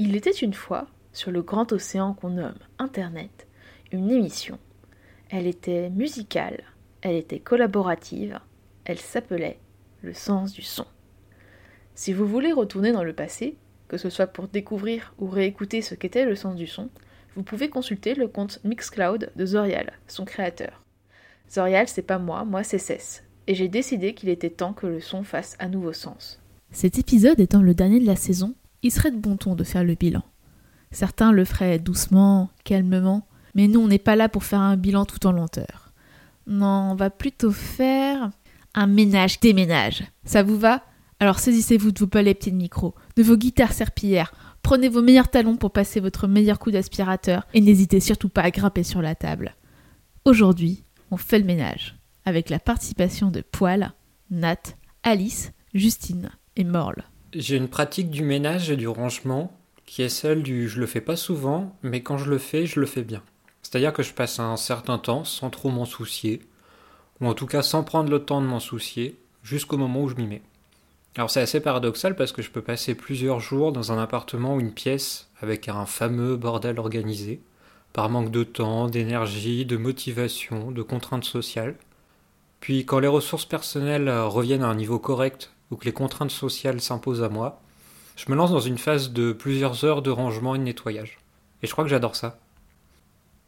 [0.00, 3.48] Il était une fois, sur le grand océan qu'on nomme Internet,
[3.90, 4.60] une émission.
[5.28, 6.62] Elle était musicale,
[7.02, 8.38] elle était collaborative,
[8.84, 9.58] elle s'appelait
[10.02, 10.86] Le sens du son.
[11.96, 13.56] Si vous voulez retourner dans le passé,
[13.88, 16.90] que ce soit pour découvrir ou réécouter ce qu'était le sens du son,
[17.34, 20.84] vous pouvez consulter le compte Mixcloud de Zorial, son créateur.
[21.50, 25.00] Zorial, c'est pas moi, moi c'est Cess, et j'ai décidé qu'il était temps que le
[25.00, 26.40] son fasse à nouveau sens.
[26.70, 29.84] Cet épisode étant le dernier de la saison, il serait de bon ton de faire
[29.84, 30.22] le bilan.
[30.90, 35.04] Certains le feraient doucement, calmement, mais nous on n'est pas là pour faire un bilan
[35.04, 35.92] tout en lenteur.
[36.46, 38.30] Non, on va plutôt faire
[38.74, 40.04] un ménage-déménage.
[40.24, 40.82] Ça vous va?
[41.20, 45.56] Alors saisissez-vous de vos palettes de micro, de vos guitares serpillères, prenez vos meilleurs talons
[45.56, 49.56] pour passer votre meilleur coup d'aspirateur et n'hésitez surtout pas à grimper sur la table.
[50.24, 53.92] Aujourd'hui, on fait le ménage, avec la participation de Poil,
[54.30, 54.62] Nat,
[55.02, 57.02] Alice, Justine et Morle.
[57.34, 59.52] J'ai une pratique du ménage et du rangement
[59.84, 62.80] qui est celle du je le fais pas souvent, mais quand je le fais, je
[62.80, 63.22] le fais bien.
[63.60, 66.40] C'est-à-dire que je passe un certain temps sans trop m'en soucier,
[67.20, 70.14] ou en tout cas sans prendre le temps de m'en soucier, jusqu'au moment où je
[70.14, 70.40] m'y mets.
[71.16, 74.60] Alors c'est assez paradoxal parce que je peux passer plusieurs jours dans un appartement ou
[74.60, 77.42] une pièce avec un fameux bordel organisé,
[77.92, 81.76] par manque de temps, d'énergie, de motivation, de contraintes sociales.
[82.60, 86.80] Puis quand les ressources personnelles reviennent à un niveau correct ou que les contraintes sociales
[86.80, 87.60] s'imposent à moi,
[88.16, 91.18] je me lance dans une phase de plusieurs heures de rangement et de nettoyage.
[91.62, 92.38] Et je crois que j'adore ça.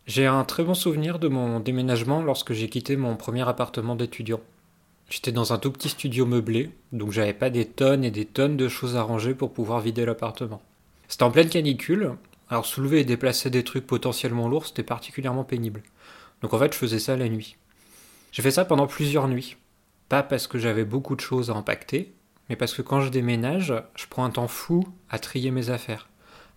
[0.07, 4.41] J'ai un très bon souvenir de mon déménagement lorsque j'ai quitté mon premier appartement d'étudiant.
[5.09, 8.57] J'étais dans un tout petit studio meublé, donc j'avais pas des tonnes et des tonnes
[8.57, 10.62] de choses à ranger pour pouvoir vider l'appartement.
[11.09, 12.12] C'était en pleine canicule,
[12.49, 15.83] alors soulever et déplacer des trucs potentiellement lourds, c'était particulièrement pénible.
[16.43, 17.57] Donc en fait, je faisais ça la nuit.
[18.31, 19.57] J'ai fait ça pendant plusieurs nuits.
[20.11, 22.12] Pas parce que j'avais beaucoup de choses à impacter,
[22.48, 26.08] mais parce que quand je déménage, je prends un temps fou à trier mes affaires,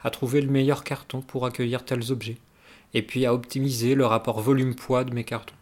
[0.04, 2.40] à trouver le meilleur carton pour accueillir tels objets,
[2.96, 5.54] et puis à optimiser le rapport volume-poids de mes cartons.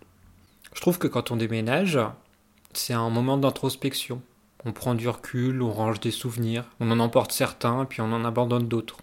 [0.73, 1.99] Je trouve que quand on déménage,
[2.71, 4.21] c'est un moment d'introspection.
[4.63, 8.23] On prend du recul, on range des souvenirs, on en emporte certains, puis on en
[8.23, 8.99] abandonne d'autres.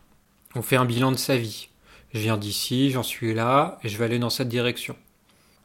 [0.54, 1.68] On fait un bilan de sa vie.
[2.14, 4.96] Je viens d'ici, j'en suis là, et je vais aller dans cette direction.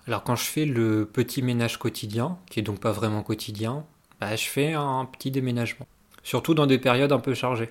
[0.08, 3.86] Alors quand je fais le petit ménage quotidien, qui est donc pas vraiment quotidien,
[4.20, 5.88] bah, je fais un petit déménagement.
[6.24, 7.70] Surtout dans des périodes un peu chargées.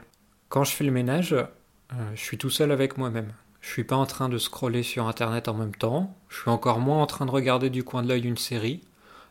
[0.48, 3.32] Quand je fais le ménage, euh, je suis tout seul avec moi-même.
[3.60, 6.80] Je suis pas en train de scroller sur internet en même temps, je suis encore
[6.80, 8.80] moins en train de regarder du coin de l'œil une série,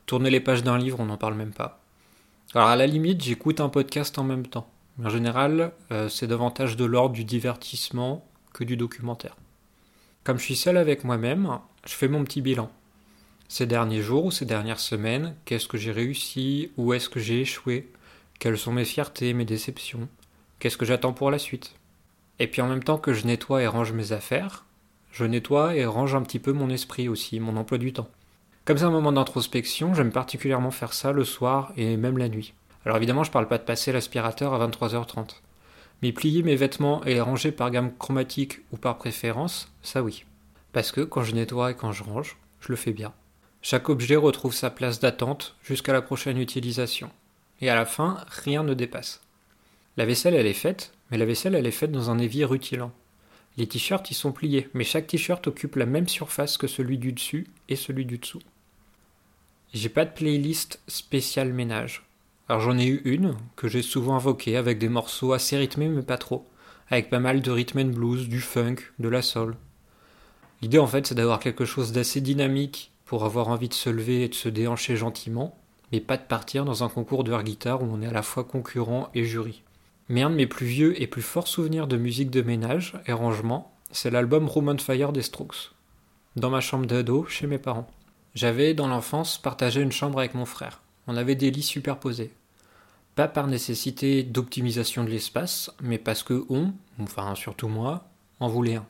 [0.06, 1.82] tourner les pages d'un livre, on n'en parle même pas.
[2.54, 4.70] Alors à la limite, j'écoute un podcast en même temps.
[4.98, 9.36] Mais en général, euh, c'est davantage de l'ordre du divertissement que du documentaire.
[10.24, 12.72] Comme je suis seul avec moi-même, je fais mon petit bilan
[13.52, 17.42] ces derniers jours ou ces dernières semaines, qu'est-ce que j'ai réussi, où est-ce que j'ai
[17.42, 17.92] échoué,
[18.40, 20.08] quelles sont mes fiertés, mes déceptions,
[20.58, 21.76] qu'est-ce que j'attends pour la suite.
[22.40, 24.64] Et puis en même temps que je nettoie et range mes affaires,
[25.12, 28.08] je nettoie et range un petit peu mon esprit aussi, mon emploi du temps.
[28.64, 32.54] Comme c'est un moment d'introspection, j'aime particulièrement faire ça le soir et même la nuit.
[32.86, 35.42] Alors évidemment, je parle pas de passer l'aspirateur à 23h30.
[36.04, 40.24] Mais plier mes vêtements et les ranger par gamme chromatique ou par préférence, ça oui.
[40.72, 43.12] Parce que quand je nettoie et quand je range, je le fais bien.
[43.64, 47.12] Chaque objet retrouve sa place d'attente jusqu'à la prochaine utilisation.
[47.62, 49.22] Et à la fin, rien ne dépasse.
[49.98, 52.92] La vaisselle, elle est faite, mais la vaisselle, elle est faite dans un évier rutilant.
[53.58, 57.12] Les t-shirts y sont pliés, mais chaque t-shirt occupe la même surface que celui du
[57.14, 58.42] dessus et celui du dessous.
[59.74, 62.04] J'ai pas de playlist spéciale ménage.
[62.50, 66.02] Alors j'en ai eu une, que j'ai souvent invoquée avec des morceaux assez rythmés mais
[66.02, 66.46] pas trop,
[66.90, 69.56] avec pas mal de rhythm and blues, du funk, de la soul.
[70.62, 74.24] L'idée en fait c'est d'avoir quelque chose d'assez dynamique pour avoir envie de se lever
[74.24, 75.54] et de se déhancher gentiment,
[75.92, 78.22] mais pas de partir dans un concours de air guitare où on est à la
[78.22, 79.64] fois concurrent et jury.
[80.08, 83.12] Mais un de mes plus vieux et plus forts souvenirs de musique de ménage et
[83.12, 85.74] rangement, c'est l'album Room on Fire des Strokes.
[86.38, 87.90] Dans ma chambre d'ado, chez mes parents.
[88.34, 90.82] J'avais, dans l'enfance, partagé une chambre avec mon frère.
[91.06, 92.32] On avait des lits superposés.
[93.16, 98.06] Pas par nécessité d'optimisation de l'espace, mais parce que on, enfin surtout moi,
[98.40, 98.86] en voulait un.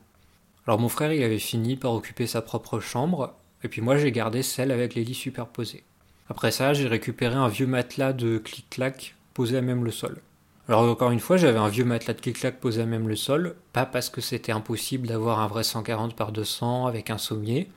[0.68, 4.12] Alors mon frère, il avait fini par occuper sa propre chambre, et puis moi, j'ai
[4.12, 5.84] gardé celle avec les lits superposés.
[6.28, 10.20] Après ça, j'ai récupéré un vieux matelas de clic-clac posé à même le sol.
[10.68, 13.56] Alors encore une fois, j'avais un vieux matelas de clic-clac posé à même le sol,
[13.72, 17.68] pas parce que c'était impossible d'avoir un vrai 140 par 200 avec un sommier,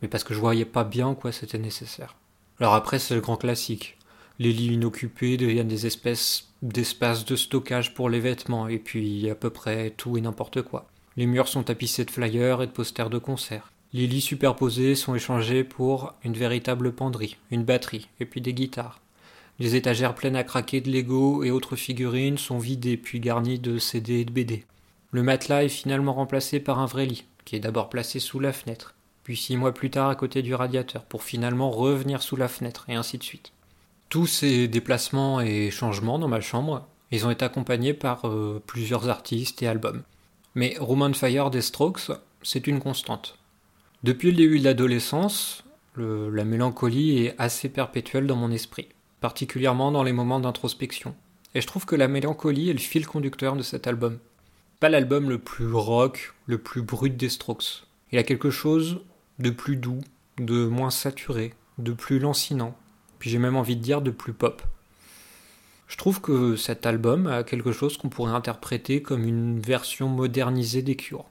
[0.00, 2.16] mais parce que je voyais pas bien quoi c'était nécessaire.
[2.58, 3.98] Alors après, c'est le grand classique.
[4.38, 9.34] Les lits inoccupés deviennent des espèces d'espaces de stockage pour les vêtements, et puis à
[9.34, 10.86] peu près tout et n'importe quoi.
[11.16, 13.70] Les murs sont tapissés de flyers et de posters de concerts.
[13.92, 19.00] Les lits superposés sont échangés pour une véritable penderie, une batterie, et puis des guitares.
[19.58, 23.78] Les étagères pleines à craquer de Lego et autres figurines sont vidées puis garnies de
[23.78, 24.64] CD et de BD.
[25.10, 28.52] Le matelas est finalement remplacé par un vrai lit, qui est d'abord placé sous la
[28.52, 28.94] fenêtre,
[29.24, 32.84] puis six mois plus tard à côté du radiateur, pour finalement revenir sous la fenêtre,
[32.88, 33.52] et ainsi de suite.
[34.08, 39.08] Tous ces déplacements et changements dans ma chambre, ils ont été accompagnés par euh, plusieurs
[39.08, 40.04] artistes et albums.
[40.54, 43.36] Mais Roman Fire des Strokes, c'est une constante.
[44.02, 45.62] Depuis le début de l'adolescence,
[45.96, 48.88] la mélancolie est assez perpétuelle dans mon esprit,
[49.20, 51.14] particulièrement dans les moments d'introspection.
[51.54, 54.18] Et je trouve que la mélancolie est le fil conducteur de cet album.
[54.78, 57.84] Pas l'album le plus rock, le plus brut des Strokes.
[58.10, 59.02] Il a quelque chose
[59.38, 60.00] de plus doux,
[60.38, 62.74] de moins saturé, de plus lancinant,
[63.18, 64.62] puis j'ai même envie de dire de plus pop.
[65.88, 70.80] Je trouve que cet album a quelque chose qu'on pourrait interpréter comme une version modernisée
[70.80, 71.26] des Cures.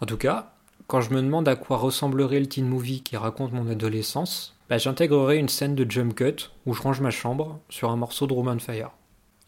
[0.00, 0.54] En tout cas,
[0.92, 4.76] quand je me demande à quoi ressemblerait le teen movie qui raconte mon adolescence, bah,
[4.76, 8.34] j'intégrerai une scène de jump cut où je range ma chambre sur un morceau de
[8.34, 8.90] Roman Fire.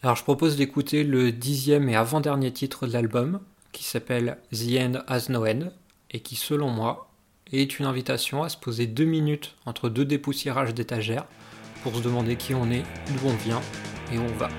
[0.01, 3.41] Alors je propose d'écouter le dixième et avant-dernier titre de l'album,
[3.73, 5.69] qui s'appelle The End Has No End,
[6.09, 7.11] et qui selon moi
[7.53, 11.27] est une invitation à se poser deux minutes entre deux dépoussiérages d'étagères
[11.83, 13.61] pour se demander qui on est, d'où on vient
[14.11, 14.49] et où on va.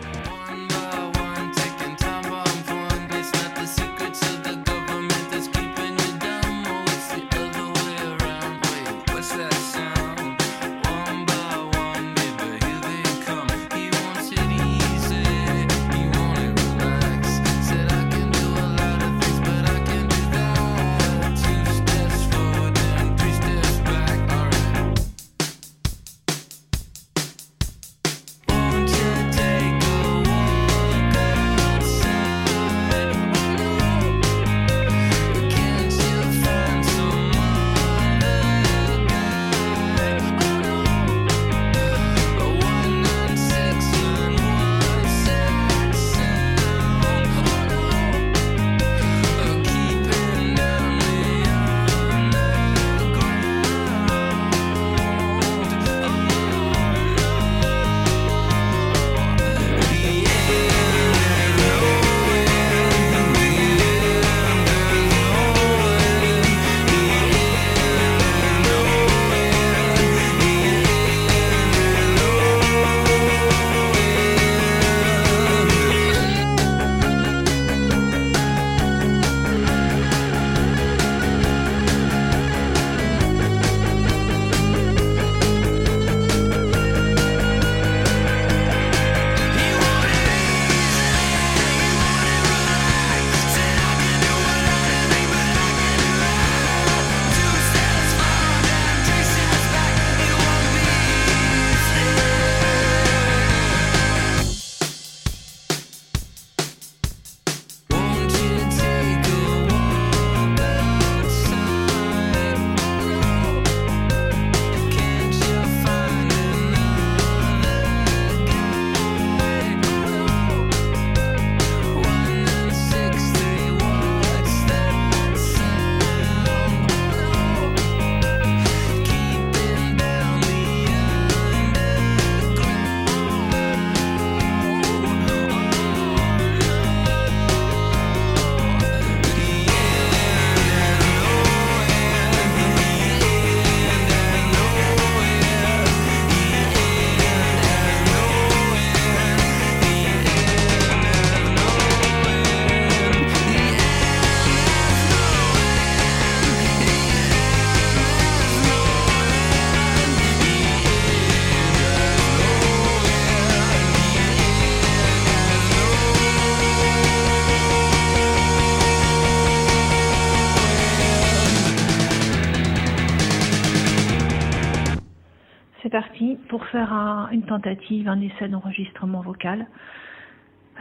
[177.56, 179.66] Tentative, un essai d'enregistrement vocal.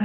[0.00, 0.04] Euh,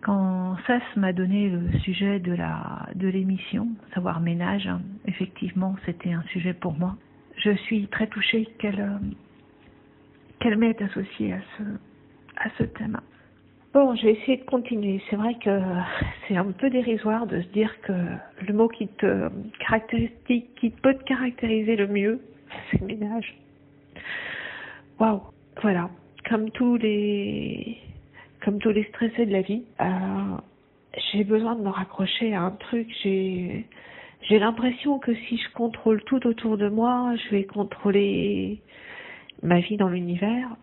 [0.00, 4.68] quand Sas m'a donné le sujet de l'émission, savoir ménage,
[5.06, 6.96] effectivement, c'était un sujet pour moi.
[7.36, 8.98] Je suis très touchée qu'elle euh,
[10.40, 11.62] qu'elle m'ait associée à ce
[12.36, 13.00] à ce thème.
[13.72, 15.02] Bon, je vais essayer de continuer.
[15.10, 15.60] C'est vrai que
[16.26, 17.92] c'est un peu dérisoire de se dire que
[18.46, 22.20] le mot qui te caractérise, qui peut te caractériser le mieux,
[22.70, 23.34] c'est ménage.
[24.98, 25.22] Waouh,
[25.60, 25.90] voilà.
[26.28, 27.78] Comme tous les,
[28.42, 30.36] comme tous les stressés de la vie, euh,
[31.12, 32.88] j'ai besoin de me raccrocher à un truc.
[33.02, 33.66] J'ai,
[34.22, 38.60] j'ai l'impression que si je contrôle tout autour de moi, je vais contrôler
[39.42, 40.56] ma vie dans l'univers.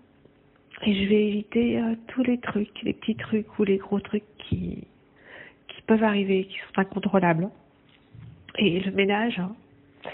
[0.83, 4.25] Et je vais éviter euh, tous les trucs, les petits trucs ou les gros trucs
[4.38, 4.88] qui,
[5.67, 7.50] qui peuvent arriver, qui sont incontrôlables.
[8.57, 9.55] Et le ménage, hein,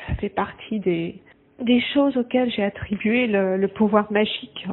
[0.07, 1.22] ça fait partie des,
[1.60, 4.68] des choses auxquelles j'ai attribué le, le, pouvoir magique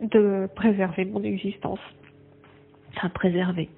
[0.00, 1.80] de préserver mon existence.
[2.96, 3.68] Enfin, préserver.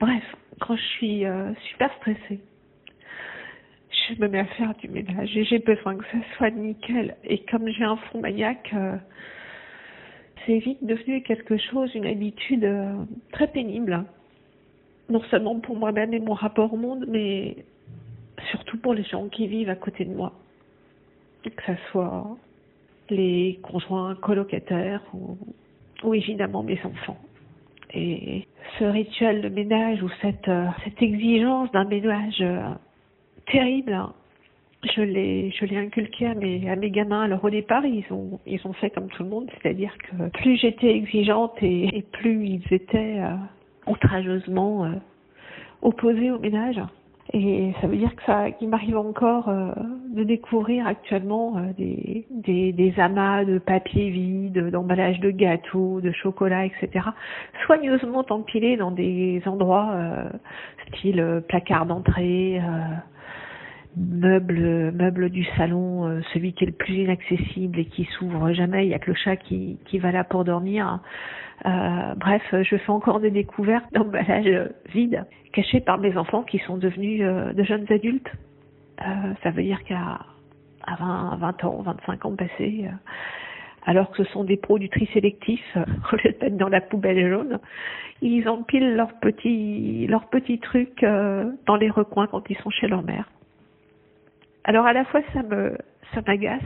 [0.00, 0.24] Bref,
[0.60, 2.40] quand je suis euh, super stressée,
[4.08, 7.16] je me mets à faire du ménage et j'ai besoin que ça soit nickel.
[7.24, 8.96] Et comme j'ai un fond maniaque, euh,
[10.44, 12.94] c'est vite devenu quelque chose, une habitude euh,
[13.32, 14.04] très pénible.
[15.08, 17.56] Non seulement pour moi-même et mon rapport au monde, mais
[18.50, 20.32] surtout pour les gens qui vivent à côté de moi.
[21.42, 22.36] Que ce soit
[23.10, 25.36] les conjoints colocataires ou,
[26.04, 27.18] ou évidemment mes enfants.
[27.94, 28.46] Et
[28.78, 30.66] ce rituel de ménage ou cette, euh,
[31.00, 32.62] exigence d'un ménage euh,
[33.50, 34.14] terrible, hein,
[34.94, 38.90] je l'ai je inculqué à mes gamins alors au départ ils ont ils ont fait
[38.90, 43.36] comme tout le monde c'est-à-dire que plus j'étais exigeante et, plus ils étaient euh,
[43.86, 44.90] outrageusement
[45.82, 46.80] opposés au ménage
[47.34, 49.72] et ça veut dire que ça qu'il m'arrive encore euh,
[50.14, 56.12] de découvrir actuellement euh, des, des des amas de papier vide d'emballage de gâteaux de
[56.12, 57.06] chocolat etc
[57.66, 60.28] soigneusement empilés dans des endroits euh,
[60.88, 62.60] style placard d'entrée
[63.96, 68.86] meuble meuble du salon, euh, celui qui est le plus inaccessible et qui s'ouvre jamais.
[68.86, 71.00] Il y a que le chat qui, qui va là pour dormir.
[71.64, 76.76] Euh, bref, je fais encore des découvertes d'emballage vide, cachés par mes enfants qui sont
[76.76, 78.30] devenus euh, de jeunes adultes.
[79.00, 80.20] Euh, ça veut dire qu'à
[80.84, 82.90] à 20, 20 ans, 25 ans passés, euh,
[83.86, 85.62] alors que ce sont des pros du tri sélectif,
[86.12, 87.60] au lieu dans la poubelle jaune,
[88.20, 93.02] ils empilent leurs petits, leurs petits trucs dans les recoins quand ils sont chez leur
[93.02, 93.28] mère.
[94.64, 95.76] Alors à la fois ça me
[96.14, 96.62] ça m'agace,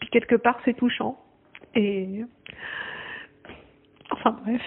[0.00, 1.18] puis quelque part c'est touchant.
[1.74, 2.22] Et
[4.10, 4.62] enfin bref,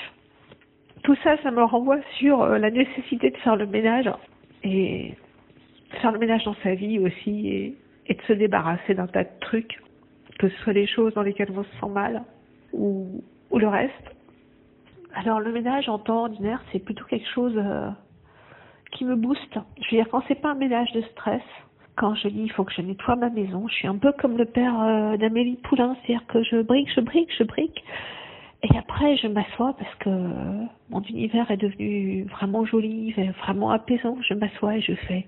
[1.03, 4.09] tout ça, ça me renvoie sur euh, la nécessité de faire le ménage
[4.63, 5.15] et
[6.01, 7.77] faire le ménage dans sa vie aussi et,
[8.09, 9.79] de se débarrasser d'un tas de trucs,
[10.37, 12.23] que ce soit les choses dans lesquelles on se sent mal
[12.73, 14.15] ou, ou le reste.
[15.15, 17.89] Alors le ménage en temps ordinaire, c'est plutôt quelque chose euh,
[18.91, 19.57] qui me booste.
[19.81, 21.41] Je veux dire, quand c'est pas un ménage de stress,
[21.95, 24.37] quand je dis il faut que je nettoie ma maison, je suis un peu comme
[24.37, 27.83] le père euh, d'Amélie Poulain, c'est-à-dire que je brique, je brique, je brique,
[28.63, 30.09] et après je m'assois parce que
[30.89, 33.13] mon univers est devenu vraiment joli,
[33.43, 34.17] vraiment apaisant.
[34.27, 35.25] Je m'assois et je fais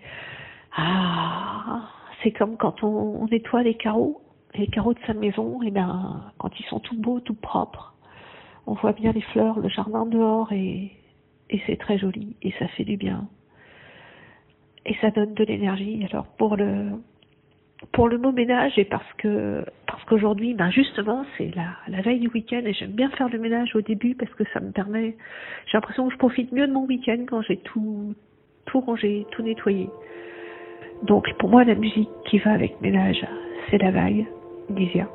[0.76, 1.82] ah,
[2.24, 4.22] c'est comme quand on, nettoie les carreaux,
[4.56, 7.96] les carreaux de sa maison, et ben quand ils sont tout beaux, tout propres,
[8.66, 10.92] on voit bien les fleurs, le jardin dehors et
[11.50, 13.28] et c'est très joli et ça fait du bien
[14.86, 16.06] et ça donne de l'énergie.
[16.10, 16.92] Alors pour le
[17.92, 22.20] pour le mot ménage et parce que parce qu'aujourd'hui, ben justement, c'est la, la veille
[22.20, 25.16] du week-end et j'aime bien faire le ménage au début parce que ça me permet.
[25.66, 28.16] J'ai l'impression que je profite mieux de mon week-end quand j'ai tout
[28.66, 29.90] tout rangé, tout nettoyé.
[31.04, 33.26] Donc pour moi, la musique qui va avec ménage,
[33.70, 34.26] c'est la vague
[34.70, 35.08] d'Isia.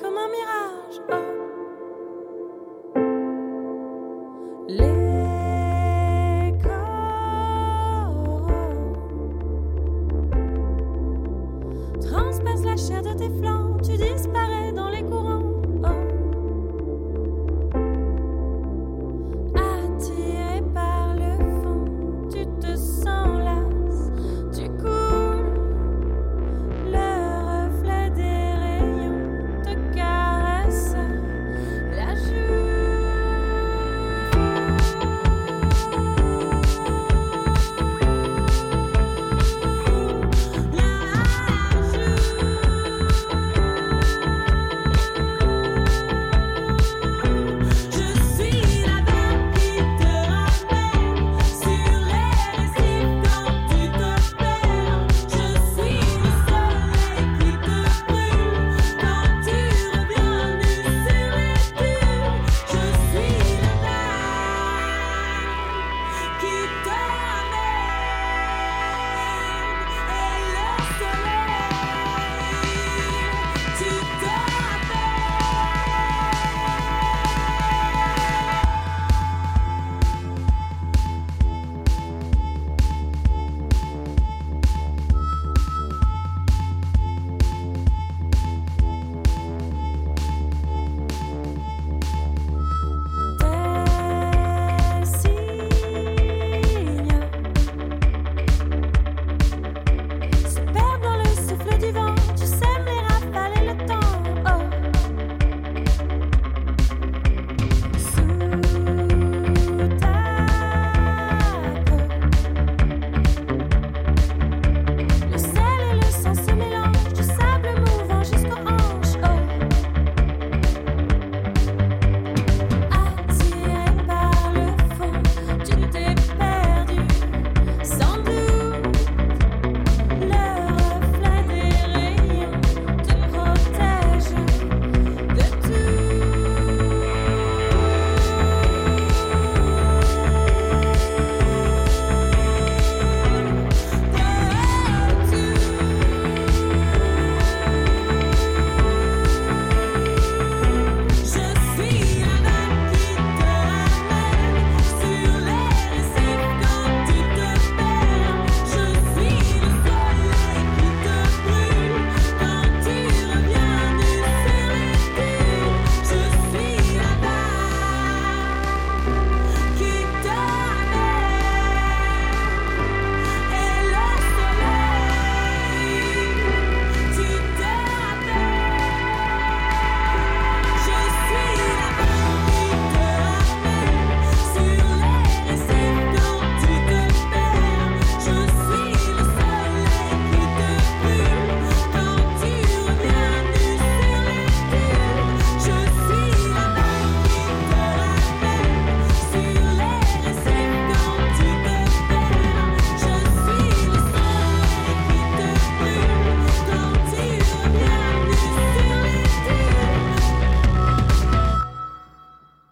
[0.00, 1.00] comme un mirage.
[1.10, 1.29] Oh.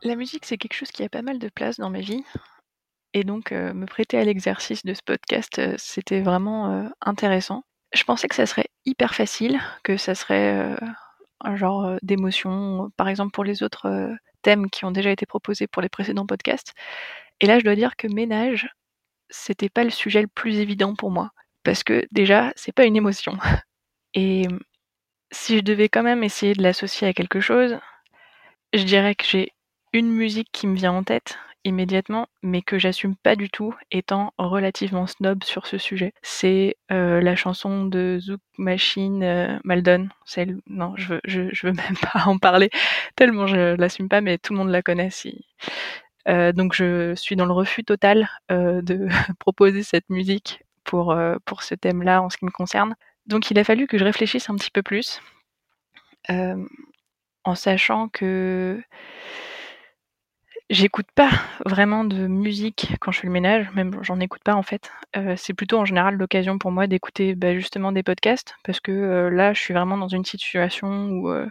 [0.09, 2.25] La musique, c'est quelque chose qui a pas mal de place dans ma vie.
[3.13, 7.63] Et donc, me prêter à l'exercice de ce podcast, c'était vraiment intéressant.
[7.93, 10.75] Je pensais que ça serait hyper facile, que ça serait
[11.43, 15.83] un genre d'émotion, par exemple pour les autres thèmes qui ont déjà été proposés pour
[15.83, 16.73] les précédents podcasts.
[17.41, 18.67] Et là, je dois dire que ménage,
[19.29, 21.33] c'était pas le sujet le plus évident pour moi.
[21.65, 23.37] Parce que déjà, c'est pas une émotion.
[24.15, 24.47] Et
[25.33, 27.79] si je devais quand même essayer de l'associer à quelque chose,
[28.73, 29.53] je dirais que j'ai
[29.93, 34.33] une musique qui me vient en tête immédiatement, mais que j'assume pas du tout, étant
[34.39, 36.13] relativement snob sur ce sujet.
[36.23, 40.09] C'est euh, la chanson de Zouk Machine euh, Maldon.
[40.67, 42.71] Non, je veux, veux même pas en parler
[43.17, 45.11] tellement je l'assume pas, mais tout le monde la connaît.
[46.29, 51.75] Euh, donc je suis dans le refus total de proposer cette musique pour pour ce
[51.75, 52.95] thème-là en ce qui me concerne.
[53.27, 55.21] Donc il a fallu que je réfléchisse un petit peu plus,
[56.29, 58.81] en sachant que
[60.71, 61.31] J'écoute pas
[61.65, 64.91] vraiment de musique quand je fais le ménage, même j'en écoute pas en fait.
[65.17, 68.93] Euh, c'est plutôt en général l'occasion pour moi d'écouter bah, justement des podcasts parce que
[68.93, 71.49] euh, là je suis vraiment dans une situation où euh,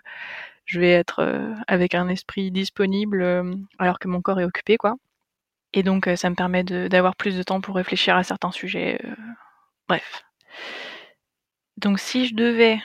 [0.65, 3.23] je vais être avec un esprit disponible
[3.79, 4.97] alors que mon corps est occupé quoi.
[5.73, 8.99] Et donc ça me permet d'avoir plus de temps pour réfléchir à certains sujets.
[9.87, 10.23] bref.
[11.77, 12.79] Donc si je devais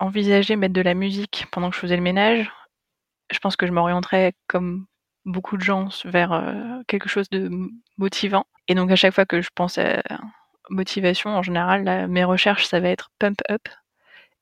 [0.00, 2.50] envisager mettre de la musique pendant que je faisais le ménage,
[3.30, 4.86] je pense que je m'orienterais comme
[5.24, 7.50] beaucoup de gens vers euh, quelque chose de
[7.98, 8.46] motivant.
[8.68, 10.02] Et donc à chaque fois que je pense à
[10.70, 13.62] motivation, en général, mes recherches, ça va être pump up.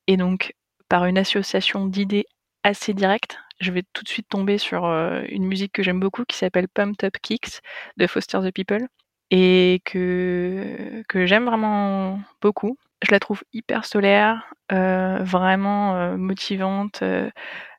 [0.07, 0.55] Et donc
[0.89, 2.27] par une association d'idées
[2.65, 6.25] assez directes, je vais tout de suite tomber sur euh, une musique que j'aime beaucoup
[6.25, 7.61] qui s'appelle Pumped Up Kicks
[7.97, 8.87] de Foster the People
[9.31, 12.77] et que, que j'aime vraiment beaucoup.
[13.03, 17.03] Je la trouve hyper solaire, euh, vraiment motivante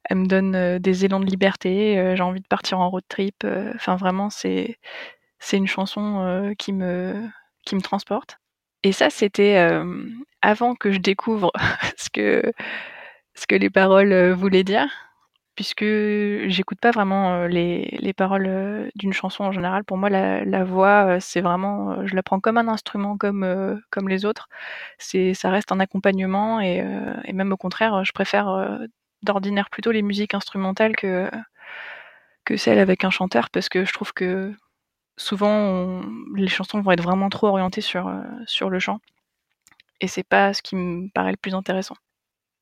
[0.06, 3.46] elle me donne des élans de liberté, j'ai envie de partir en road trip.
[3.76, 4.78] Enfin, vraiment, c'est
[5.40, 7.28] c'est une chanson qui me
[7.66, 8.40] qui me transporte.
[8.84, 9.58] Et ça, c'était
[10.42, 11.52] avant que je découvre
[11.98, 12.52] ce que
[13.36, 14.88] ce que les paroles voulaient dire,
[15.56, 19.84] puisque j'écoute pas vraiment les, les paroles d'une chanson en général.
[19.86, 24.10] Pour moi, la, la voix, c'est vraiment, je la prends comme un instrument, comme comme
[24.10, 24.50] les autres.
[25.00, 26.84] C'est, ça reste un accompagnement et,
[27.26, 28.80] et même au contraire, je préfère
[29.24, 31.30] d'ordinaire plutôt les musiques instrumentales que,
[32.46, 34.54] que celles avec un chanteur parce que je trouve que
[35.18, 36.02] souvent
[36.36, 39.00] les chansons vont être vraiment trop orientées sur, euh, sur le chant
[40.02, 41.96] et c'est pas ce qui me paraît le plus intéressant.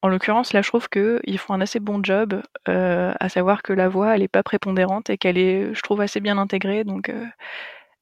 [0.03, 3.71] En l'occurrence, là, je trouve qu'ils font un assez bon job, euh, à savoir que
[3.71, 6.83] la voix, elle est pas prépondérante et qu'elle est, je trouve, assez bien intégrée.
[6.83, 7.25] Donc, euh,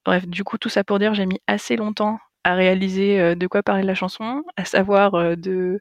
[0.06, 3.62] bref, du coup, tout ça pour dire, j'ai mis assez longtemps à réaliser de quoi
[3.62, 5.80] parler la chanson, à savoir de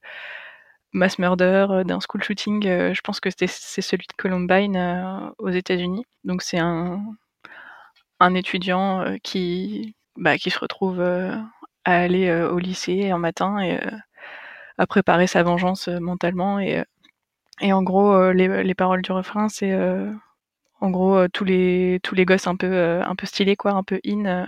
[0.93, 2.65] mass murder, euh, d'un school shooting.
[2.67, 6.05] Euh, je pense que c'est celui de Columbine euh, aux États-Unis.
[6.23, 7.03] Donc c'est un,
[8.19, 11.41] un étudiant qui, bah, qui se retrouve à
[11.85, 13.79] aller au lycée un matin et
[14.77, 16.59] à préparer sa vengeance mentalement.
[16.59, 16.83] Et,
[17.61, 19.73] et en gros, les, les paroles du refrain, c'est
[20.81, 23.99] en gros tous les tous les gosses un peu un peu stylés quoi, un peu
[24.05, 24.47] in.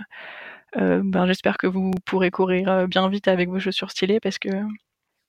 [0.76, 4.50] ben j'espère que vous pourrez courir bien vite avec vos chaussures stylées parce que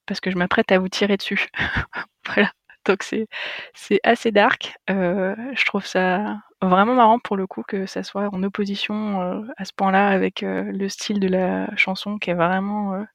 [0.06, 1.48] parce que je m'apprête à vous tirer dessus.
[2.26, 2.52] voilà.
[2.86, 4.78] Donc c'est assez dark.
[4.90, 9.42] Euh, je trouve ça vraiment marrant pour le coup que ça soit en opposition euh,
[9.58, 13.06] à ce point-là avec euh, le style de la chanson qui est vraiment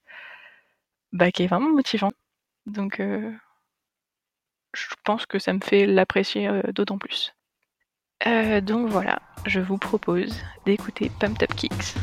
[1.13, 2.11] bah, qui est vraiment motivant.
[2.67, 3.01] Donc
[4.75, 7.35] je pense que ça me fait l'apprécier d'autant plus.
[8.63, 11.95] donc voilà, je vous propose d'écouter Pump Up Kicks.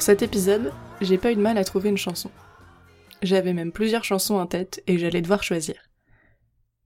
[0.00, 2.30] Pour cet épisode, j'ai pas eu de mal à trouver une chanson.
[3.20, 5.74] J'avais même plusieurs chansons en tête et j'allais devoir choisir.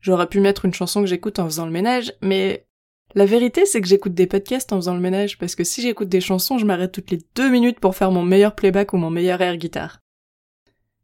[0.00, 2.66] J'aurais pu mettre une chanson que j'écoute en faisant le ménage, mais
[3.14, 6.08] la vérité c'est que j'écoute des podcasts en faisant le ménage parce que si j'écoute
[6.08, 9.10] des chansons, je m'arrête toutes les deux minutes pour faire mon meilleur playback ou mon
[9.10, 10.00] meilleur air guitare.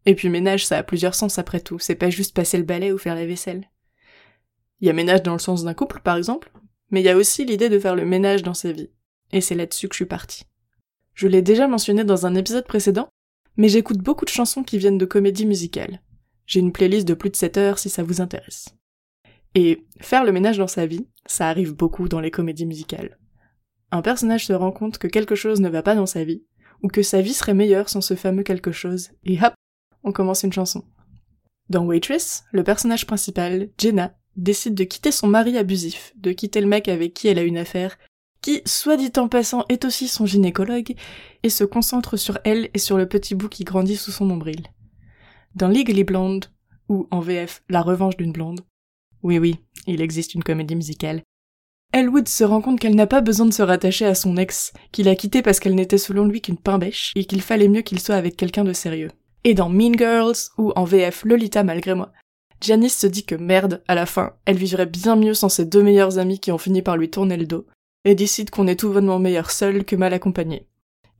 [0.04, 2.90] Et puis ménage, ça a plusieurs sens après tout, c'est pas juste passer le balai
[2.90, 3.70] ou faire la vaisselle.
[4.80, 6.50] Il y a ménage dans le sens d'un couple, par exemple,
[6.90, 8.90] mais il y a aussi l'idée de faire le ménage dans sa vie.
[9.30, 10.49] Et c'est là-dessus que je suis partie.
[11.20, 13.11] Je l'ai déjà mentionné dans un épisode précédent,
[13.59, 16.00] mais j'écoute beaucoup de chansons qui viennent de comédies musicales.
[16.46, 18.74] J'ai une playlist de plus de 7 heures si ça vous intéresse.
[19.54, 23.18] Et faire le ménage dans sa vie, ça arrive beaucoup dans les comédies musicales.
[23.90, 26.42] Un personnage se rend compte que quelque chose ne va pas dans sa vie,
[26.83, 29.52] ou que sa vie serait meilleure sans ce fameux quelque chose, et hop,
[30.04, 30.87] on commence une chanson.
[31.68, 36.66] Dans Waitress, le personnage principal, Jenna, décide de quitter son mari abusif, de quitter le
[36.66, 37.98] mec avec qui elle a une affaire,
[38.42, 40.94] qui, soit dit en passant, est aussi son gynécologue,
[41.42, 44.66] et se concentre sur elle et sur le petit bout qui grandit sous son nombril.
[45.55, 46.46] Dans Legally Blonde,
[46.88, 48.61] ou en VF La revanche d'une blonde,
[49.22, 51.22] oui oui, il existe une comédie musicale,
[51.92, 55.09] Elwood se rend compte qu'elle n'a pas besoin de se rattacher à son ex, qu'il
[55.09, 58.14] a quitté parce qu'elle n'était selon lui qu'une pain-bêche, et qu'il fallait mieux qu'il soit
[58.14, 59.11] avec quelqu'un de sérieux.
[59.42, 62.12] Et dans Mean Girls, ou en VF Lolita malgré moi,
[62.61, 65.83] Janice se dit que merde, à la fin, elle vivrait bien mieux sans ses deux
[65.83, 67.66] meilleurs amis qui ont fini par lui tourner le dos,
[68.04, 70.66] et décide qu'on est tout bonnement meilleur seul que mal accompagné.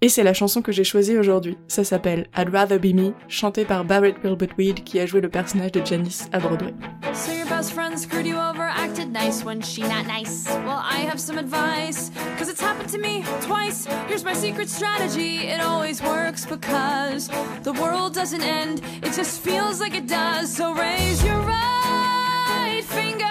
[0.03, 1.59] Et c'est la chanson que j'ai choisie aujourd'hui.
[1.69, 5.73] Ça s'appelle I'd Rather Be Me, chantée par Barrett Wilbert qui a joué le personnage
[5.73, 6.73] de Janice à Broadway.
[7.13, 10.47] So your best friend screwed you over, acted nice when she not nice.
[10.65, 13.87] Well, I have some advice, cause it's happened to me twice.
[14.09, 17.29] Here's my secret strategy, it always works because
[17.63, 20.51] the world doesn't end, it just feels like it does.
[20.51, 23.27] So raise your right finger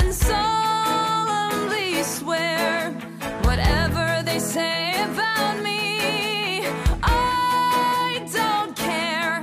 [0.00, 0.14] and
[2.02, 2.90] swear
[3.42, 6.62] whatever they say about me.
[7.02, 9.40] I don't care.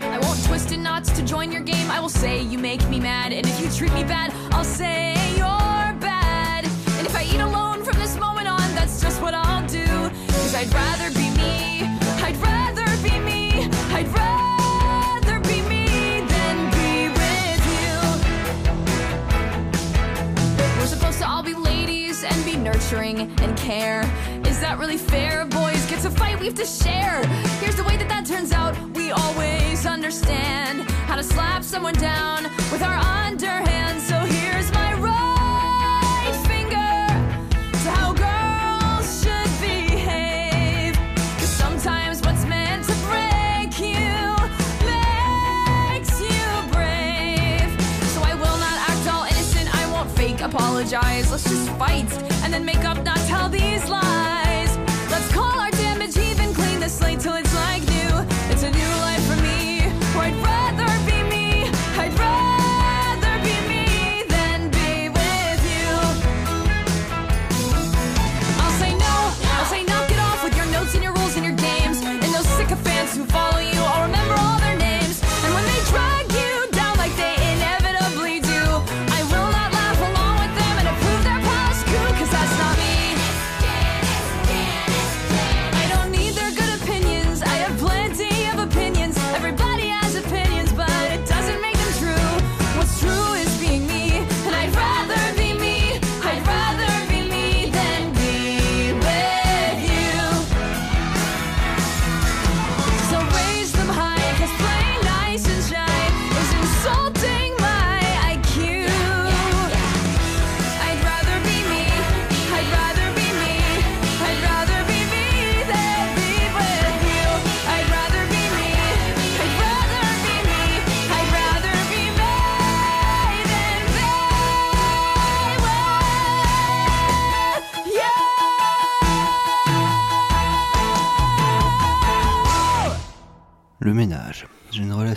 [0.00, 1.90] I won't twist in knots to join your game.
[1.90, 3.32] I will say you make me mad.
[3.32, 6.64] And if you treat me bad, I'll say you're bad.
[6.98, 9.86] And if I eat alone from this moment on, that's just what I'll do.
[9.86, 11.33] Cause I'd rather be
[22.84, 24.02] nurturing and care.
[24.46, 25.46] Is that really fair?
[25.46, 27.24] Boys get to fight, we have to share.
[27.60, 28.76] Here's the way that that turns out.
[28.90, 34.02] We always understand how to slap someone down with our underhand.
[34.02, 36.92] So here's my right finger
[37.84, 40.94] to how girls should behave.
[41.38, 44.12] Cause sometimes what's meant to break you
[44.84, 47.70] makes you brave.
[48.12, 51.30] So I will not act all innocent, I won't fake apologize.
[51.30, 54.03] Let's just fight and make up, not tell these lies.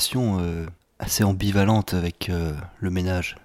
[0.08, 0.65] Relation euh,
[1.00, 3.36] assez ambivalente avec euh, le ménage.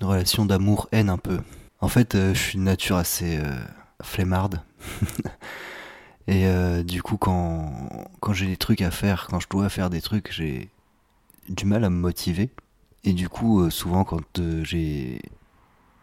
[0.00, 1.40] Une relation d'amour-haine un peu.
[1.80, 3.40] En fait, euh, je suis de nature assez
[4.02, 4.60] flemmarde.
[6.26, 6.46] Et
[6.84, 10.32] du coup, quand, quand j'ai des trucs à faire, quand je dois faire des trucs,
[10.32, 10.70] j'ai
[11.50, 12.48] du mal à me motiver.
[13.04, 15.20] Et du coup, souvent, quand j'ai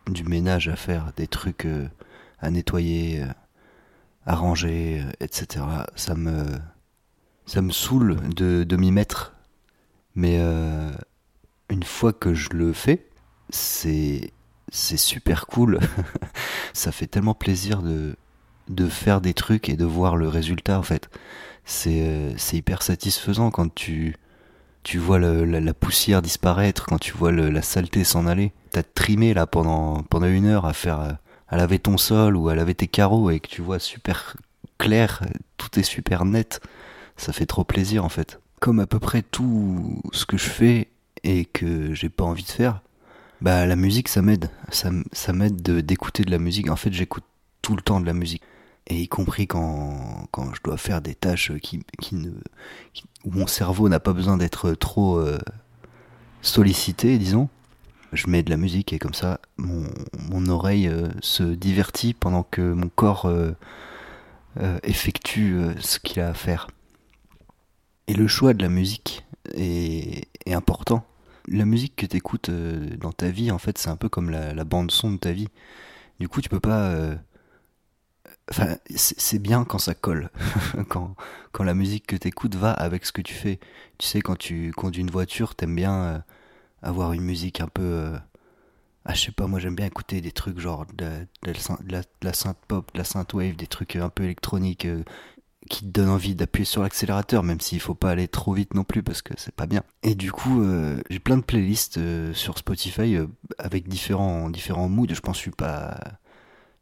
[0.07, 1.67] du ménage à faire, des trucs
[2.39, 3.23] à nettoyer,
[4.27, 6.45] à ranger, etc., ça me,
[7.47, 9.33] ça me saoule de, de m'y mettre.
[10.15, 10.91] Mais euh,
[11.69, 13.07] une fois que je le fais,
[13.49, 14.31] c'est
[14.71, 15.79] c'est super cool.
[16.73, 18.15] ça fait tellement plaisir de
[18.69, 21.09] de faire des trucs et de voir le résultat en fait.
[21.65, 24.15] C'est euh, c'est hyper satisfaisant quand tu
[24.83, 28.53] tu vois le- la, la poussière disparaître, quand tu vois le- la saleté s'en aller.
[28.71, 31.17] T'as trimé là pendant pendant une heure à faire
[31.49, 34.35] à laver ton sol ou à laver tes carreaux et que tu vois super
[34.77, 35.23] clair,
[35.57, 36.61] tout est super net.
[37.17, 38.39] Ça fait trop plaisir en fait.
[38.61, 40.87] Comme à peu près tout ce que je fais
[41.23, 42.81] et que j'ai pas envie de faire,
[43.41, 44.49] bah la musique ça m'aide.
[44.71, 44.91] Ça,
[45.33, 46.69] m'aide de- d'écouter de la musique.
[46.69, 47.25] En fait, j'écoute
[47.63, 48.43] tout le temps de la musique.
[48.87, 52.29] Et y compris quand, quand je dois faire des tâches qui, qui ne,
[53.25, 55.39] où mon cerveau n'a pas besoin d'être trop euh,
[56.41, 57.49] sollicité, disons.
[58.13, 59.85] Je mets de la musique et comme ça, mon,
[60.29, 63.53] mon oreille euh, se divertit pendant que mon corps euh,
[64.83, 66.67] effectue ce qu'il a à faire.
[68.11, 71.05] Et le choix de la musique est, important.
[71.47, 74.53] La musique que tu écoutes dans ta vie, en fait, c'est un peu comme la,
[74.53, 75.47] la bande son de ta vie.
[76.19, 76.89] Du coup, tu peux pas.
[76.91, 77.15] euh,
[78.49, 80.29] Enfin, c'est bien quand ça colle,
[80.89, 81.15] quand,
[81.51, 83.59] quand la musique que t'écoutes va avec ce que tu fais.
[83.97, 86.19] Tu sais, quand tu conduis une voiture, t'aimes bien euh,
[86.83, 87.83] avoir une musique un peu.
[87.83, 88.17] euh,
[89.05, 91.05] Ah, je sais pas, moi j'aime bien écouter des trucs genre de,
[91.43, 95.03] la- de la, synth pop, de la synth wave, des trucs un peu électroniques euh,
[95.69, 98.83] qui te donnent envie d'appuyer sur l'accélérateur, même s'il faut pas aller trop vite non
[98.83, 99.83] plus parce que c'est pas bien.
[100.03, 104.89] Et du coup, euh, j'ai plein de playlists euh, sur Spotify euh, avec différents, différents
[104.89, 105.13] moods.
[105.13, 105.97] Je pense que je suis pas,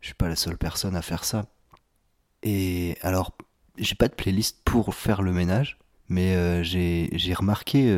[0.01, 1.45] je suis pas la seule personne à faire ça.
[2.41, 3.35] Et alors,
[3.77, 7.93] j'ai pas de playlist pour faire le ménage, mais j'ai remarqué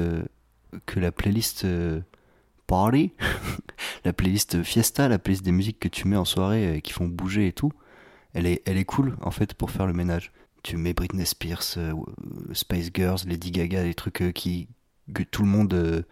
[0.88, 1.66] que la playlist
[2.72, 3.12] Party,
[4.06, 7.06] la playlist Fiesta, la playlist des musiques que tu mets en soirée euh, qui font
[7.06, 7.74] bouger et tout,
[8.34, 10.32] elle est, elle est cool en fait pour faire le ménage.
[10.64, 11.94] Tu mets Britney Spears, euh,
[12.54, 14.68] Spice Girls, Lady Gaga, des trucs euh, qui
[15.14, 16.04] que tout le monde euh,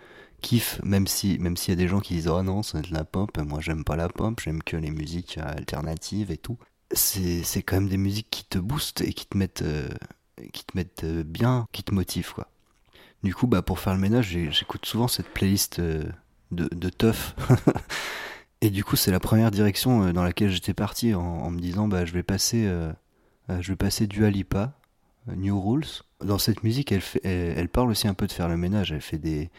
[0.42, 2.94] kiffe, même si même s'il y a des gens qui disent oh non c'est de
[2.94, 6.58] la pop, moi j'aime pas la pop, j'aime que les musiques euh, alternatives et tout.
[6.92, 9.90] C'est quand même des musiques qui te boostent et qui te mettent euh,
[10.54, 12.48] qui te mettent euh, bien, qui te motivent quoi.
[13.24, 16.06] Du coup bah pour faire le ménage j'écoute souvent cette playlist euh,
[16.52, 17.36] de, de teuf.
[18.62, 21.60] et du coup c'est la première direction euh, dans laquelle j'étais parti en, en me
[21.60, 22.94] disant bah je vais passer euh, euh,
[23.62, 24.74] je vais passer du Alipa,
[25.30, 25.86] euh, New Rules.
[26.24, 28.92] Dans cette musique, elle, fait, elle, parle aussi un peu de faire le ménage.
[28.92, 29.50] Elle fait des,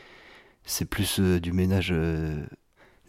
[0.64, 1.90] c'est plus euh, du ménage.
[1.92, 2.44] euh,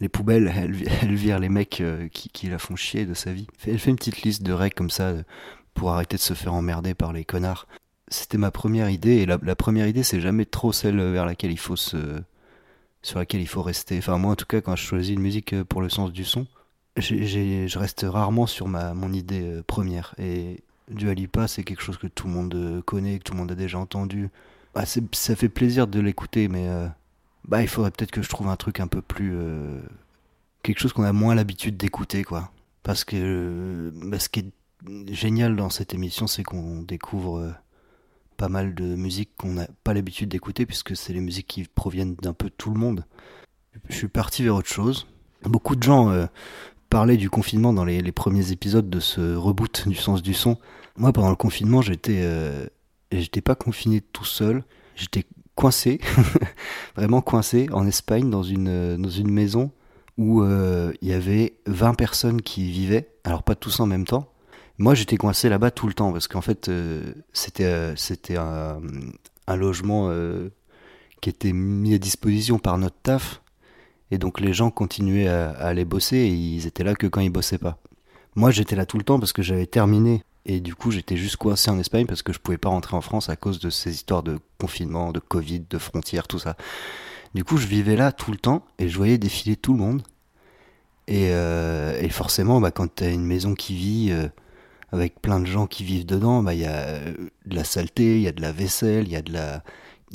[0.02, 3.32] les poubelles, elle, elle vire les mecs euh, qui, qui la font chier de sa
[3.32, 3.46] vie.
[3.66, 5.22] Elle fait une petite liste de règles comme ça euh,
[5.72, 7.66] pour arrêter de se faire emmerder par les connards.
[8.08, 11.58] C'était ma première idée et la, première idée, c'est jamais trop celle vers laquelle il
[11.58, 12.20] faut se,
[13.00, 13.96] sur laquelle il faut rester.
[13.96, 16.24] Enfin moi en tout cas, quand je choisis une musique euh, pour le sens du
[16.24, 16.46] son,
[16.98, 21.96] je reste rarement sur ma mon idée euh, première et du Alipa c'est quelque chose
[21.96, 24.30] que tout le monde euh, connaît que tout le monde a déjà entendu.
[24.74, 26.88] Bah, ça fait plaisir de l'écouter mais euh,
[27.46, 29.80] bah il faudrait peut-être que je trouve un truc un peu plus euh,
[30.62, 32.50] quelque chose qu'on a moins l'habitude d'écouter quoi.
[32.82, 37.54] Parce que bah, ce qui est génial dans cette émission c'est qu'on découvre
[38.36, 42.14] pas mal de musique qu'on n'a pas l'habitude d'écouter puisque c'est les musiques qui proviennent
[42.16, 43.04] d'un peu tout le monde.
[43.88, 45.06] Je suis parti vers autre chose.
[45.44, 46.28] Beaucoup de gens
[46.92, 50.58] parlaient du confinement dans les, premiers épisodes de ce reboot du sens du son.
[50.98, 52.66] Moi, pendant le confinement, j'étais, euh,
[53.10, 54.62] j'étais pas confiné tout seul.
[54.94, 55.24] J'étais
[55.54, 56.00] coincé,
[56.96, 59.70] vraiment coincé en Espagne dans une euh, dans une maison
[60.18, 63.08] où euh, il y avait 20 personnes qui vivaient.
[63.24, 64.30] Alors pas tous en même temps.
[64.76, 66.70] Moi, j'étais coincé là-bas tout le temps parce qu'en fait,
[67.32, 68.80] c'était c'était un,
[69.48, 70.10] logement
[71.22, 73.42] qui était mis à disposition par notre taf.
[74.12, 77.30] Et donc les gens continuaient à, aller bosser et ils étaient là que quand ils
[77.30, 77.78] bossaient pas.
[78.34, 81.36] Moi j'étais là tout le temps parce que j'avais terminé et du coup j'étais juste
[81.36, 83.90] coincé en Espagne parce que je pouvais pas rentrer en France à cause de ces
[83.90, 86.58] histoires de confinement, de Covid, de frontières, tout ça.
[87.34, 90.02] Du coup je vivais là tout le temps et je voyais défiler tout le monde.
[91.08, 94.28] Et, euh, forcément bah, quand t'as une maison qui vit euh,
[94.92, 97.14] avec plein de gens qui vivent dedans, bah il y a euh,
[97.46, 99.64] de la saleté, il y a de la vaisselle, il y a de la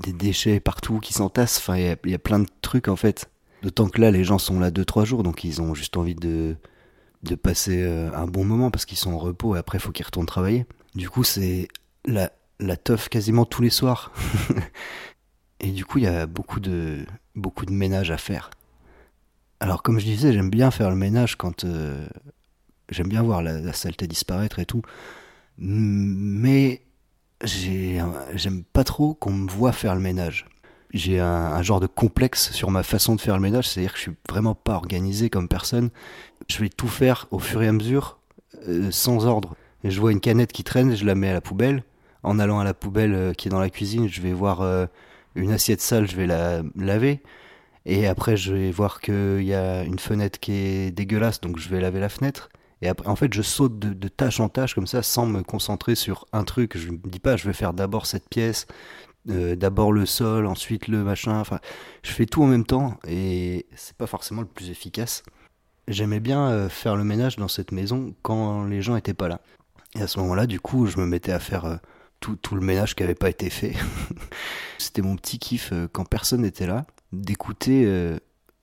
[0.04, 1.58] des déchets partout qui s'entassent.
[1.58, 3.28] Enfin il y a plein de trucs en fait.
[3.64, 6.56] D'autant que là, les gens sont là 2-3 jours, donc ils ont juste envie de,
[7.24, 9.92] de passer euh, un bon moment parce qu'ils sont en repos et après, il faut
[9.92, 10.66] qu'ils retournent travailler.
[10.96, 11.68] Du coup, c'est
[12.06, 14.12] la, la teuf quasiment tous les soirs.
[15.60, 18.52] et du coup, il y a beaucoup de, beaucoup de ménage à faire.
[19.60, 21.64] Alors, comme je disais, j'aime bien faire le ménage quand.
[21.64, 22.08] euh,
[22.90, 24.82] j'aime bien voir la, saleté disparaître et tout.
[25.58, 26.82] Mais
[27.44, 30.46] j'aime pas trop qu'on me voit faire le ménage
[30.94, 34.04] j'ai un, genre de complexe sur ma façon de faire le ménage, c'est-à-dire que je
[34.04, 35.90] suis vraiment pas organisé comme personne.
[36.48, 38.20] Je vais tout faire au fur et à mesure,
[38.68, 39.56] euh, sans ordre.
[39.84, 41.84] Je vois une canette qui traîne, je la mets à la poubelle.
[42.24, 44.86] En allant à la poubelle euh, qui est dans la cuisine, je vais voir euh,
[45.36, 47.22] une assiette sale, je vais la laver.
[47.86, 51.70] Et après, je vais voir qu'il y a une fenêtre qui est dégueulasse, donc je
[51.70, 52.50] vais laver la fenêtre.
[52.82, 55.42] Et après, en fait, je saute de, de tâche en tâche comme ça, sans me
[55.42, 56.78] concentrer sur un truc.
[56.78, 58.68] Je me dis pas, je vais faire d'abord cette pièce,
[59.30, 61.40] euh, d'abord le sol, ensuite le machin.
[61.40, 61.60] Enfin,
[62.04, 65.24] je fais tout en même temps et c'est pas forcément le plus efficace.
[65.88, 69.42] J'aimais bien euh, faire le ménage dans cette maison quand les gens étaient pas là.
[69.96, 71.78] Et à ce moment-là, du coup, je me mettais à faire euh,
[72.20, 73.74] tout, tout le ménage qui avait pas été fait.
[74.78, 78.18] C'était mon petit kiff quand personne n'était là, d'écouter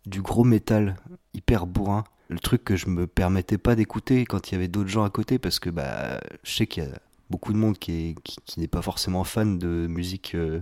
[0.07, 0.97] du gros métal
[1.35, 2.05] hyper bourrin.
[2.29, 5.11] Le truc que je me permettais pas d'écouter quand il y avait d'autres gens à
[5.11, 6.91] côté parce que bah, je sais qu'il y a
[7.31, 10.61] beaucoup de monde qui, est, qui, qui n'est pas forcément fan de musique euh,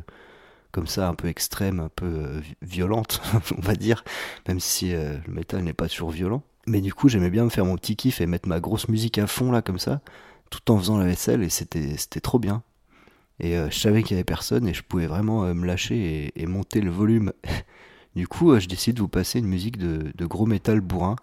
[0.72, 3.20] comme ça, un peu extrême, un peu euh, vi- violente,
[3.58, 4.04] on va dire,
[4.48, 6.42] même si euh, le métal n'est pas toujours violent.
[6.66, 9.18] Mais du coup, j'aimais bien me faire mon petit kiff et mettre ma grosse musique
[9.18, 10.00] à fond là, comme ça,
[10.50, 12.62] tout en faisant la vaisselle et c'était, trop bien.
[13.40, 16.80] Et je savais qu'il y avait personne et je pouvais vraiment me lâcher et, monter
[16.80, 17.32] le volume.
[18.14, 21.16] du coup, je décide de vous passer une musique de, de gros métal bourrin.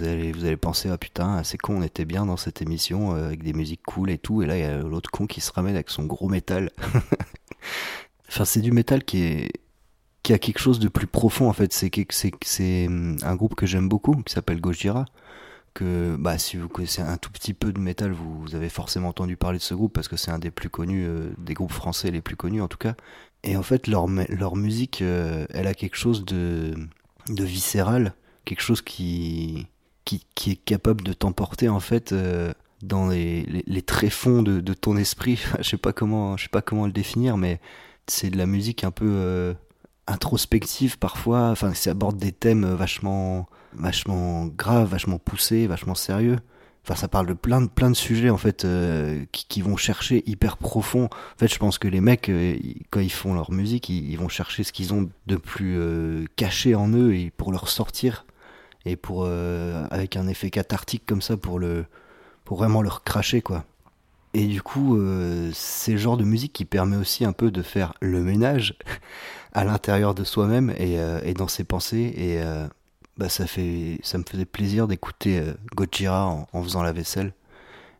[0.00, 3.14] Vous allez, vous allez penser, ah putain, c'est con, on était bien dans cette émission
[3.14, 4.42] euh, avec des musiques cool et tout.
[4.42, 6.70] Et là, il y a l'autre con qui se ramène avec son gros métal.
[8.28, 9.48] enfin, c'est du métal qui
[10.22, 11.72] qui a quelque chose de plus profond en fait.
[11.72, 11.90] C'est
[12.42, 15.04] c'est hum, un groupe que j'aime beaucoup qui s'appelle Gojira.
[15.74, 19.36] Que bah si vous connaissez un tout petit peu de métal, vous, avez forcément entendu
[19.38, 22.10] parler de ce groupe parce que c'est un des plus connus, euh, des groupes français
[22.10, 22.94] les plus connus en tout cas.
[23.42, 26.74] Et en fait, leur leur musique, euh, elle a quelque chose de
[27.28, 28.14] de viscéral,
[28.44, 29.66] quelque chose qui
[30.04, 34.96] qui, est capable de t'emporter en fait euh, dans les, les, les tréfonds de, ton
[34.96, 35.40] esprit.
[35.58, 37.60] je sais pas comment, je sais pas comment le définir, mais
[38.06, 39.54] c'est de la musique un peu euh,
[40.06, 41.50] introspective parfois.
[41.50, 46.38] Enfin, ça aborde des thèmes vachement, vachement graves, vachement poussés, vachement sérieux.
[46.84, 50.24] Enfin, ça parle de plein de plein de sujets en fait euh, qui, vont chercher
[50.28, 51.04] hyper profond.
[51.04, 52.28] En fait, je pense que les mecs,
[52.90, 56.92] quand ils font leur musique, ils, vont chercher ce qu'ils ont de plus caché en
[56.92, 58.26] eux et pour leur sortir
[58.86, 61.84] et pour euh, avec un effet cathartique comme ça pour le
[62.44, 63.64] pour vraiment leur cracher quoi.
[64.34, 67.62] Et du coup, euh, c'est le genre de musique qui permet aussi un peu de
[67.62, 68.74] faire le ménage
[69.52, 72.14] à l'intérieur de soi-même et, euh, et dans ses pensées.
[72.16, 72.66] Et euh,
[73.18, 77.34] bah, ça, fait, ça me faisait plaisir d'écouter euh, Gojira en, en faisant la vaisselle.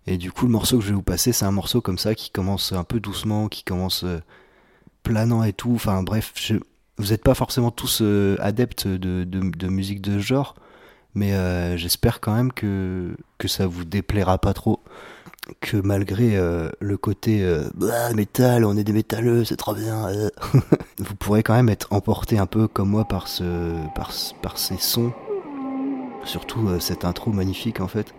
[0.06, 2.14] Et du coup, le morceau que je vais vous passer, c'est un morceau comme ça
[2.14, 4.20] qui commence un peu doucement, qui commence euh,
[5.02, 5.72] planant et tout.
[5.74, 6.56] Enfin bref, je-
[6.98, 10.54] vous n'êtes pas forcément tous euh, adeptes de, de, de musique de ce genre,
[11.14, 14.80] mais euh, j'espère quand même que, que ça vous déplaira pas trop
[15.60, 20.06] que malgré euh, le côté euh, bah, métal, on est des métalleux, c'est trop bien,
[20.98, 24.78] vous pourrez quand même être emporté un peu comme moi par ce, par, par ces
[24.78, 25.12] sons,
[26.24, 28.14] surtout cette intro magnifique en fait.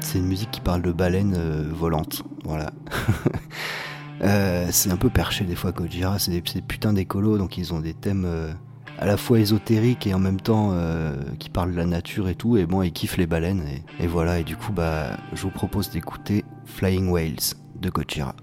[0.00, 2.70] C'est une musique qui parle de baleines volantes, voilà.
[4.70, 7.80] C'est un peu perché des fois Gojira, c'est des, des putains d'écolos, donc ils ont
[7.80, 8.56] des thèmes
[8.98, 12.34] à la fois ésotériques et en même temps euh, qui parlent de la nature et
[12.34, 15.42] tout, et bon, ils kiffent les baleines, et, et voilà, et du coup, bah, je
[15.42, 18.34] vous propose d'écouter Flying Whales de Gojira.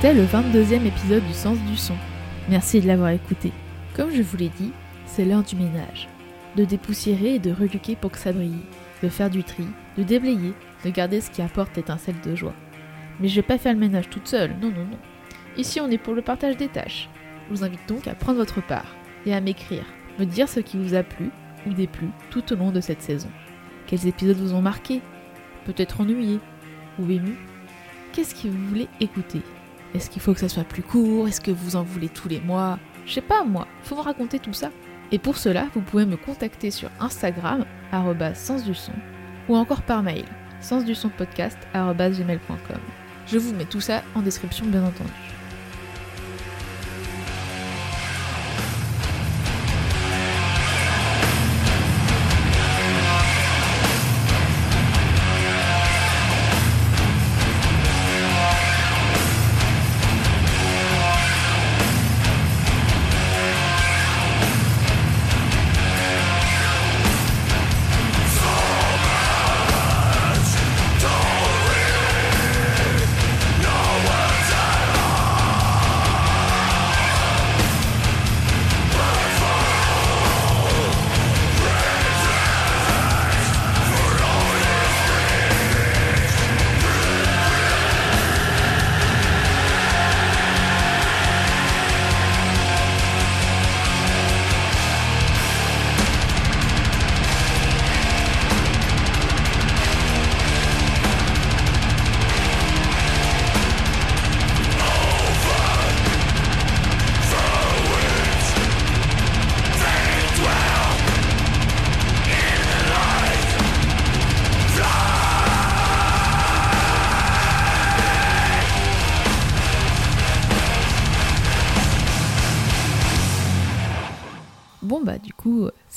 [0.00, 1.96] C'était le 22e épisode du Sens du Son.
[2.48, 3.50] Merci de l'avoir écouté.
[3.96, 4.70] Comme je vous l'ai dit,
[5.06, 6.08] c'est l'heure du ménage.
[6.54, 8.62] De dépoussiérer et de reluquer pour que ça brille.
[9.02, 9.64] De faire du tri,
[9.96, 10.52] de déblayer,
[10.84, 12.54] de garder ce qui apporte l'étincelle de joie.
[13.18, 14.98] Mais je vais pas faire le ménage toute seule, non, non, non.
[15.56, 17.08] Ici, on est pour le partage des tâches.
[17.48, 18.94] Je vous invite donc à prendre votre part
[19.26, 19.84] et à m'écrire,
[20.20, 21.30] me dire ce qui vous a plu
[21.66, 23.30] ou déplu tout au long de cette saison.
[23.88, 25.00] Quels épisodes vous ont marqué
[25.64, 26.38] Peut-être ennuyé
[27.00, 27.34] Ou ému
[28.12, 29.42] Qu'est-ce que vous voulez écouter?
[29.94, 31.28] Est-ce qu'il faut que ça soit plus court?
[31.28, 32.78] Est-ce que vous en voulez tous les mois?
[33.06, 34.70] Je sais pas moi, faut me raconter tout ça.
[35.10, 37.64] Et pour cela, vous pouvez me contacter sur Instagram,
[38.34, 38.92] sens du son,
[39.48, 40.26] ou encore par mail,
[40.60, 42.80] sensdusonpodcast.gmail.com.
[43.26, 45.27] Je vous mets tout ça en description bien entendu.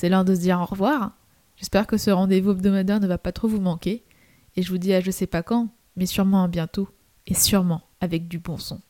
[0.02, 1.12] C'est l'heure de se dire au revoir.
[1.58, 4.04] J'espère que ce rendez-vous hebdomadaire ne va pas trop vous manquer.
[4.56, 6.90] Et je vous dis à je sais pas quand, mais sûrement à bientôt.
[7.28, 8.82] Et sûrement avec du bon son.